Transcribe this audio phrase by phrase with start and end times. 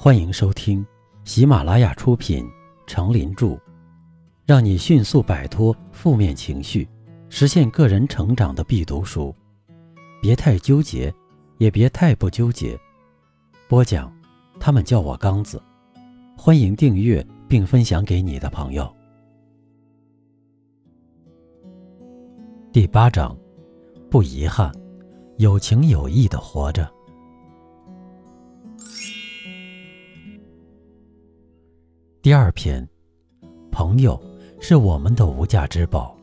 [0.00, 0.86] 欢迎收听
[1.24, 2.44] 喜马拉雅出品
[2.86, 3.46] 《成林著》，
[4.46, 6.88] 让你迅速摆脱负面情绪，
[7.28, 9.34] 实现个人成长的必读书。
[10.22, 11.12] 别太纠结，
[11.56, 12.78] 也别太不纠结。
[13.68, 14.12] 播讲，
[14.60, 15.60] 他们叫我刚子。
[16.36, 18.88] 欢迎订阅并分享给你的朋友。
[22.72, 23.36] 第八章，
[24.08, 24.70] 不遗憾，
[25.38, 26.88] 有情有义的活着。
[32.28, 32.86] 第二篇，
[33.72, 34.22] 朋友
[34.60, 36.14] 是我们的无价之宝。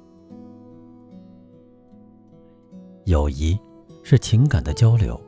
[3.06, 3.60] 友谊
[4.04, 5.20] 是情感的交流，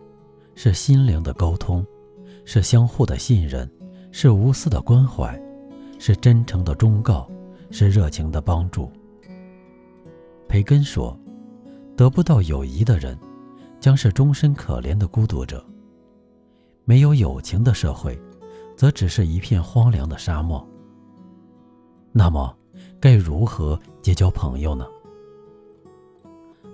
[0.54, 1.84] 是心灵的沟通，
[2.46, 3.68] 是相互的信任，
[4.12, 5.36] 是无私的关怀，
[5.98, 7.28] 是真诚的忠告，
[7.72, 8.92] 是热情的帮助。
[10.48, 11.20] 培根说
[11.98, 13.18] ：“得不到友谊的人，
[13.80, 15.66] 将是终身可怜的孤独者。
[16.86, 18.16] 没有友情的社会。”
[18.78, 20.66] 则只是一片荒凉的沙漠。
[22.14, 22.56] 那么，
[23.00, 24.86] 该如何结交朋友呢？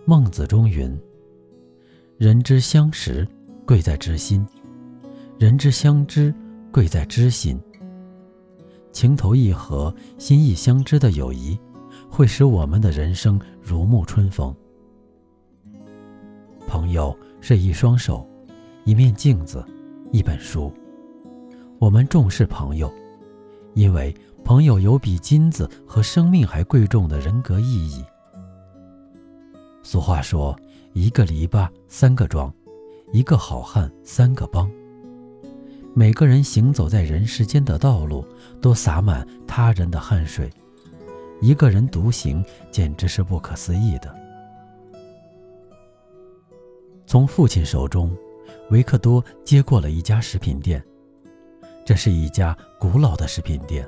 [0.06, 1.00] 孟子中云
[2.20, 3.26] ：“人之相识，
[3.66, 4.46] 贵在知心；
[5.40, 6.36] 人之相知，
[6.74, 7.58] 贵在知心。”
[8.92, 11.58] 情投意合、心意相知的友谊，
[12.10, 14.54] 会使我们的人生如沐春风。
[16.68, 18.28] 朋友是一双手，
[18.84, 19.66] 一面镜子，
[20.12, 20.72] 一本书。
[21.84, 22.90] 我们重视朋友，
[23.74, 28.02] 因为朋友有比金子和生命还贵重的人格意义。
[29.84, 30.58] 俗话说
[30.96, 32.54] ：“一个篱笆三个桩，
[33.12, 34.72] 一个好汉三个帮。”
[35.94, 38.26] 每个人行走在人世间的道路，
[38.62, 40.50] 都洒满他人的汗水，
[41.42, 44.10] 一个人独行简直是不可思议的。
[47.06, 48.10] 从父亲手中，
[48.70, 50.82] 维克多接过了一家食品店。
[51.86, 53.88] 这是一家古老的食品店，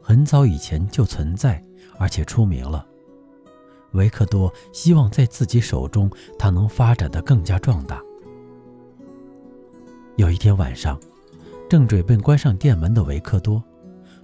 [0.00, 1.62] 很早以前就存在，
[1.98, 2.86] 而且出名了。
[3.92, 8.00] 维克多希望在自己手中，它能发展的更加壮大。
[10.16, 10.98] 有一天晚上，
[11.68, 13.62] 正准备关上店门的维克多，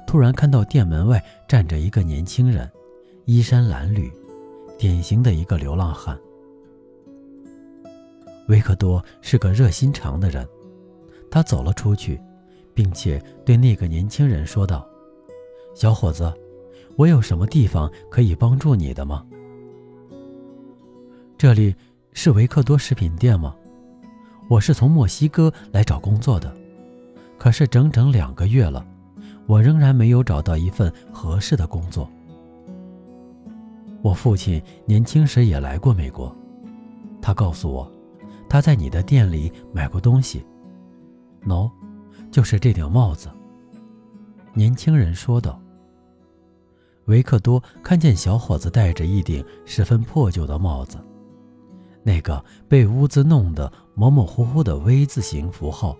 [0.06, 2.70] 突然看到店门外站着一个年轻人，
[3.24, 4.10] 衣衫褴褛，
[4.78, 6.18] 典型的一个流浪汉。
[8.46, 10.48] 维克多是个热心肠的人，
[11.30, 12.20] 他走了出去。
[12.78, 14.88] 并且对那个年轻人说道
[15.74, 16.32] ：“小伙子，
[16.94, 19.26] 我有什么地方可以帮助你的吗？
[21.36, 21.74] 这里
[22.12, 23.52] 是维克多食品店吗？
[24.48, 26.56] 我是从墨西哥来找工作的，
[27.36, 28.86] 可是整整两个月了，
[29.48, 32.08] 我仍然没有找到一份合适的工作。
[34.02, 36.32] 我父亲年轻时也来过美国，
[37.20, 37.90] 他告诉我，
[38.48, 40.46] 他在你的店里买过东西。
[41.44, 41.68] 喏。”
[42.30, 43.28] 就是这顶帽子。”
[44.54, 45.60] 年轻人说道。
[47.06, 50.98] 维克多看见小伙子戴着一顶十分破旧的帽子，
[52.02, 55.96] 那个被污渍弄得模模糊糊的 V 字形符号，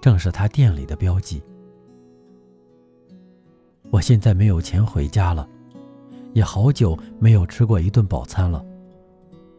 [0.00, 1.42] 正是他店里的标记。
[3.90, 5.46] 我现在没有钱回家了，
[6.32, 8.64] 也好久没有吃过一顿饱餐了。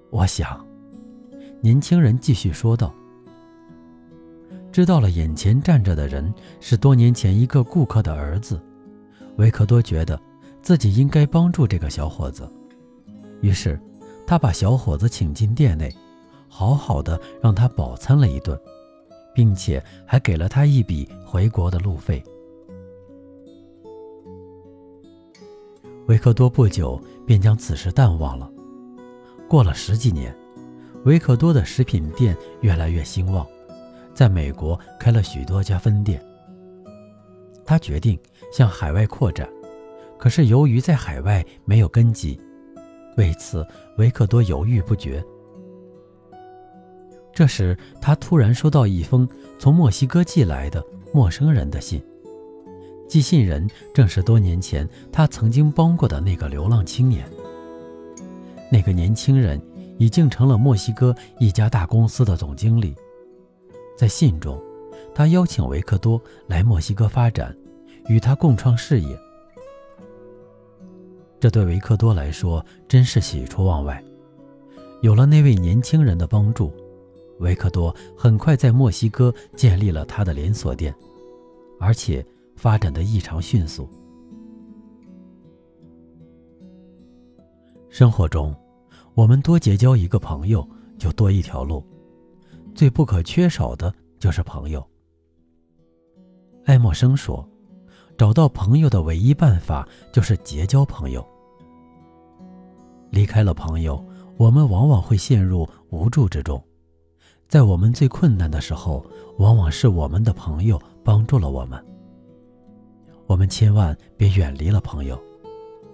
[0.09, 0.65] 我想，
[1.61, 2.91] 年轻人继续说道。
[4.77, 8.61] 知道了，眼前站着的人是多年前一个顾客的儿子，
[9.37, 10.21] 维克多觉得
[10.61, 12.47] 自己应该帮助这个小伙子，
[13.41, 13.81] 于是
[14.27, 15.91] 他把小伙子请进店内，
[16.47, 18.55] 好好的让他饱餐了一顿，
[19.33, 22.23] 并且还给了他一笔回国的路费。
[26.05, 28.47] 维克多不久便将此事淡忘了。
[29.49, 30.31] 过了十几年，
[31.03, 33.43] 维克多的食品店越来越兴旺。
[34.17, 36.19] 在美国开了许多家分店。
[37.63, 38.17] 他决定
[38.51, 39.47] 向海外扩展，
[40.17, 42.39] 可是由于在海外没有根基，
[43.15, 43.63] 为此
[43.99, 45.23] 维克多犹豫不决。
[47.31, 49.29] 这时，他突然收到一封
[49.59, 52.03] 从墨西哥寄来的陌生人的信，
[53.07, 57.23] 寄信人正是多年前他曾经帮过的那个流浪青年。
[58.71, 59.61] 那个年轻人
[59.99, 62.95] 已经成了墨西哥一家大公司的总经理。
[63.97, 64.61] 在信中，
[65.15, 67.53] 他邀请维克多来墨西哥发展，
[68.07, 69.19] 与他共创事业。
[71.39, 74.01] 这对维克多来说真是喜出望外。
[75.01, 76.71] 有了那位年轻人的帮助，
[77.39, 80.93] 维克多很快在墨西哥建立了他的连锁店，
[81.79, 82.23] 而且
[82.55, 83.89] 发展的异常迅速。
[87.89, 88.55] 生活中，
[89.15, 90.67] 我们多结交一个朋友，
[90.99, 91.83] 就多一条路。
[92.77, 94.87] 最不可缺少的就是朋友。
[96.63, 97.43] 爱默生说
[98.15, 101.27] ：“找到朋友的唯一办法就是结交朋友。
[103.09, 104.05] 离开了朋友，
[104.37, 106.63] 我们往往会陷入无助之中。
[107.47, 109.03] 在我们最困难的时候，
[109.39, 111.83] 往往是我们的朋友帮助了我们。
[113.25, 115.19] 我们千万别远离了朋友。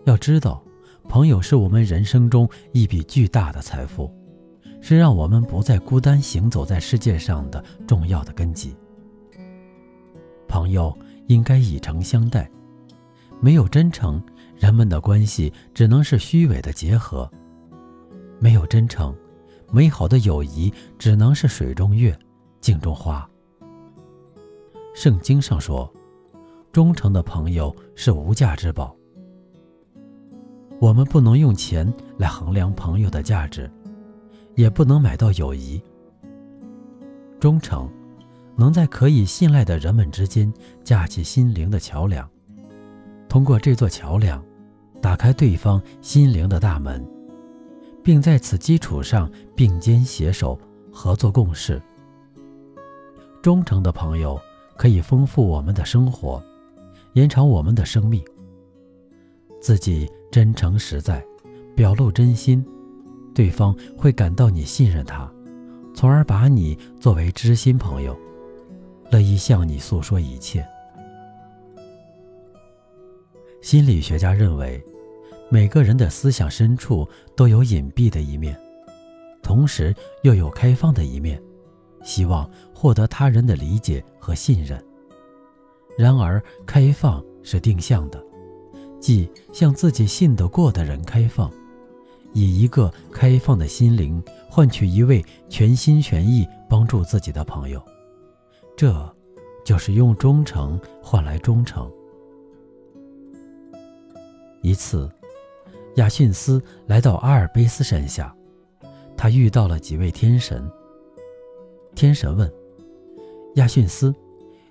[0.04, 0.62] 要知道，
[1.08, 4.14] 朋友是我们人生中一笔巨大的财富，
[4.86, 8.76] 是让我们不再孤单行走在世界上的重要的根基。”
[10.46, 10.96] 朋友
[11.28, 12.52] 应该以诚相待，
[13.40, 14.22] 没有真诚，
[14.58, 17.26] 人们的关系只能是虚伪的结合；
[18.40, 19.16] 没有真诚，
[19.72, 22.14] 美好的友谊只能是水中月，
[22.60, 23.28] 镜中花。
[24.94, 25.92] 圣经上说，
[26.74, 28.94] 忠诚的朋友是无价之宝。
[30.82, 33.72] 我们不能用钱来衡量朋友的价值，
[34.56, 35.82] 也不能买到友谊。
[37.40, 37.90] 忠诚。
[38.56, 40.54] 能在可以信赖的人们之间
[40.84, 42.30] 架起心灵的桥梁，
[43.28, 44.46] 通过这座桥梁，
[45.02, 47.04] 打开对方心灵的大门，
[48.04, 50.56] 并在此基础上并肩携手
[50.92, 51.82] 合作共事。
[53.42, 54.40] 忠诚的朋友
[54.78, 56.40] 可以丰富我们的生活，
[57.14, 58.24] 延长我们的生命。
[59.60, 61.26] 自己真诚实在，
[61.76, 62.64] 表露真心，
[63.34, 65.32] 对方会感到你信任他，
[65.94, 68.18] 从而把你作为知心朋友。
[69.12, 70.66] 乐意向你诉说一切。
[73.62, 74.84] 心理学家认为，
[75.50, 78.60] 每个人的思想深处都有隐蔽的一面，
[79.42, 81.42] 同时又有开放的一面，
[82.04, 84.84] 希望获得他人的理解和信任。
[85.96, 88.20] 然而，开放是定向的，
[89.00, 91.52] 即向自己信得过的人开放，
[92.34, 97.82] 以一个开放的心灵换取一位全心全意帮助自己的朋友。
[98.76, 99.16] 这，
[99.64, 101.90] 就是用忠诚换来忠诚。
[104.62, 105.10] 一次，
[105.96, 108.36] 亚逊斯来到阿尔卑斯山下，
[109.16, 110.70] 他遇到了几位天神。
[111.96, 112.52] 天神问
[113.56, 114.14] ：“亚逊斯，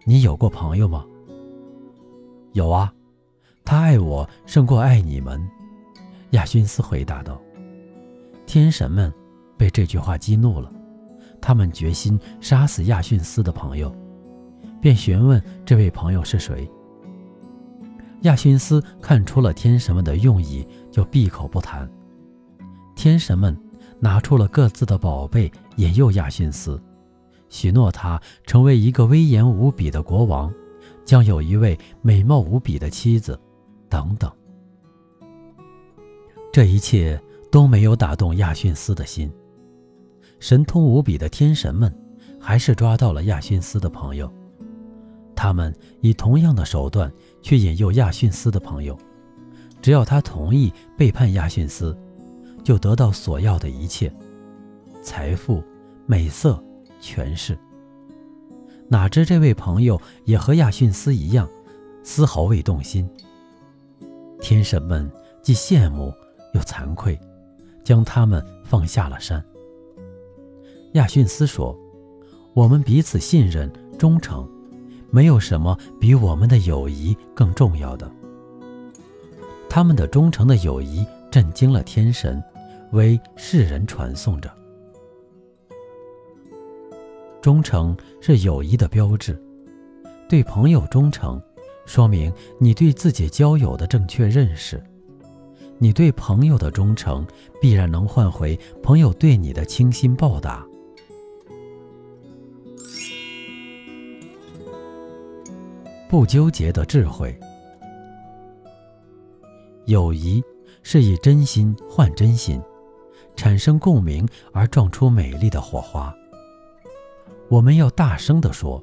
[0.05, 1.07] 你有过朋友吗
[2.53, 2.93] ？”“有啊，
[3.65, 5.41] 他爱我胜过爱你们。”
[6.33, 7.41] 亚逊斯回答道。
[8.53, 9.11] 天神们
[9.57, 10.71] 被这句话激怒了。
[11.41, 13.91] 他们决心杀死亚逊斯的朋友，
[14.79, 16.71] 便询问这位朋友是谁。
[18.25, 21.91] 亚逊斯看出了天神们的用意，就闭口不谈。
[22.95, 23.59] 天神们
[23.99, 26.79] 拿出了各自的宝贝，引诱亚逊斯，
[27.49, 30.53] 许诺他成为一个威严无比的国王，
[31.07, 33.41] 将有一位美貌无比的妻子，
[33.89, 34.31] 等等。
[36.53, 37.19] 这一切
[37.53, 39.31] 都没有打动亚逊斯的心。
[40.41, 41.95] 神通无比的天神们，
[42.41, 44.33] 还是抓到了亚逊斯的朋友。
[45.37, 47.13] 他们以同样的手段
[47.43, 48.97] 去引诱亚逊斯的朋友，
[49.83, 51.95] 只要他同意背叛亚逊斯，
[52.65, 54.11] 就得到所要的一切：
[55.03, 55.63] 财富、
[56.07, 56.63] 美色、
[57.01, 57.59] 权势。
[58.89, 61.47] 哪知这位朋友也和亚逊斯一样，
[62.03, 63.09] 丝毫未动心。
[64.41, 65.11] 天神们
[65.43, 66.13] 既羡慕
[66.55, 67.19] 又惭愧，
[67.83, 69.45] 将他们放下了山。
[70.93, 71.79] 亚逊斯说
[72.55, 74.49] ：“我们彼此信任、忠诚，
[75.11, 78.11] 没有什么比我们的友谊更重要的。”
[79.71, 82.43] 他们的忠诚的友谊震惊了天神，
[82.93, 84.53] 为世人传颂着。
[87.41, 89.43] 忠诚是友谊的标志，
[90.29, 91.43] 对朋友忠诚，
[91.87, 94.79] 说明你对自己交友的正确认识。
[95.83, 97.27] 你对朋友的忠诚，
[97.61, 100.65] 必然能换回朋友对你的倾心报答。
[106.09, 107.37] 不纠结的智慧，
[109.87, 110.41] 友谊
[110.85, 112.63] 是以真心换真心，
[113.35, 116.15] 产生共鸣而撞出美丽的火花。
[117.49, 118.81] 我们要大声地说：“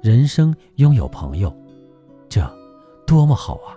[0.00, 1.54] 人生拥有朋友，
[2.30, 2.40] 这
[3.06, 3.76] 多么好啊！”